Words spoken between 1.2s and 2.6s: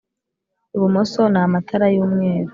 n' amatara y' umweru